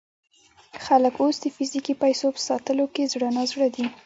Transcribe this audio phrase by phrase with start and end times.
[0.85, 3.85] خلک اوس د فزیکي پیسو په ساتلو کې زړه نا زړه دي.